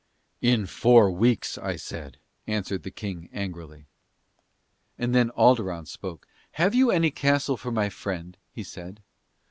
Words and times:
"In 0.41 0.65
four 0.65 1.11
weeks, 1.11 1.59
I 1.59 1.75
said," 1.75 2.17
answered 2.47 2.81
the 2.81 2.89
King 2.89 3.29
angrily. 3.31 3.85
And 4.97 5.13
then 5.13 5.29
Alderon 5.37 5.85
spoke. 5.85 6.25
"Have 6.53 6.73
you 6.73 6.89
any 6.89 7.11
castle 7.11 7.55
for 7.55 7.69
my 7.71 7.89
friend?" 7.89 8.35
he 8.51 8.63
said. 8.63 9.03